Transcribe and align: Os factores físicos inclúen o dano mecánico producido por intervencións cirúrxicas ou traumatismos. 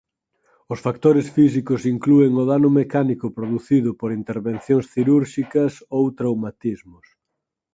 Os 0.73 0.79
factores 0.85 1.27
físicos 1.37 1.81
inclúen 1.93 2.31
o 2.41 2.43
dano 2.51 2.69
mecánico 2.79 3.27
producido 3.37 3.89
por 3.99 4.09
intervencións 4.21 4.85
cirúrxicas 4.93 5.73
ou 5.97 6.03
traumatismos. 6.19 7.05